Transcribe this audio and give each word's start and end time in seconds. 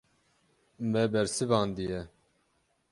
Me 0.91 1.01
bersivandiye. 1.13 1.99